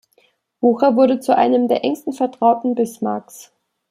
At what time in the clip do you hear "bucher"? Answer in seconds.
0.59-0.95